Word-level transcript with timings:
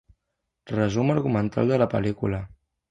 Resum 0.71 1.13
argumental 1.17 1.71
de 1.75 1.81
la 1.85 1.91
pel·lícula. 1.97 2.43